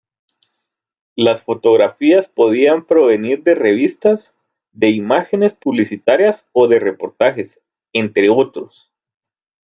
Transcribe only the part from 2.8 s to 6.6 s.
provenir de revistas, de imágenes publicitarias